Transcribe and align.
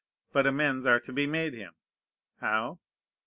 But 0.33 0.47
amends 0.47 0.87
are 0.87 0.99
to 0.99 1.13
be 1.13 1.27
made 1.27 1.53
him. 1.53 1.75
How? 2.39 2.79